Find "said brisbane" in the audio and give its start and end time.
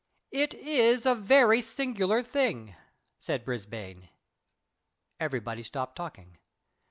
3.19-4.09